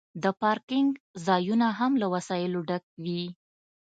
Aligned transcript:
د 0.23 0.25
پارکینګ 0.41 0.89
ځایونه 1.25 1.67
هم 1.79 1.91
له 2.01 2.07
وسایلو 2.13 2.59
ډک 2.69 2.83
وي 3.03 3.23